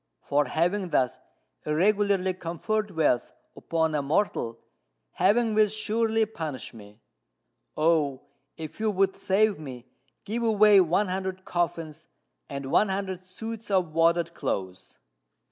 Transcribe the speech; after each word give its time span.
For 0.23 0.45
having 0.45 0.89
thus 0.89 1.19
irregularly 1.63 2.33
conferred 2.33 2.89
wealth 2.89 3.33
upon 3.55 3.93
a 3.93 4.01
mortal, 4.01 4.57
Heaven 5.11 5.53
will 5.53 5.67
surely 5.67 6.25
punish 6.25 6.73
me. 6.73 7.01
Oh, 7.77 8.23
if 8.57 8.79
you 8.79 8.89
would 8.89 9.15
save 9.15 9.59
me, 9.59 9.85
give 10.25 10.41
away 10.41 10.81
one 10.81 11.09
hundred 11.09 11.45
coffins 11.45 12.07
and 12.49 12.71
one 12.71 12.89
hundred 12.89 13.27
suits 13.27 13.69
of 13.69 13.93
wadded 13.93 14.33
clothes." 14.33 14.97